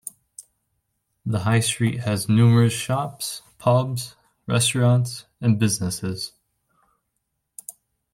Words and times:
The 1.27 1.41
high 1.41 1.59
street 1.59 1.99
has 1.99 2.27
numerous 2.27 2.73
shops, 2.73 3.43
pubs, 3.59 4.15
restaurants 4.47 5.25
and 5.39 5.59
businesses. 5.59 6.31